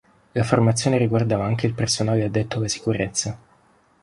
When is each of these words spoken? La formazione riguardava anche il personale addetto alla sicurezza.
La 0.31 0.43
formazione 0.43 0.97
riguardava 0.97 1.45
anche 1.45 1.67
il 1.67 1.75
personale 1.75 2.23
addetto 2.23 2.57
alla 2.57 2.67
sicurezza. 2.67 3.37